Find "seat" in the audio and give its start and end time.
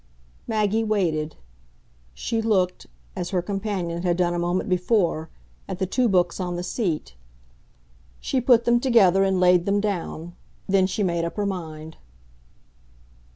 6.63-7.13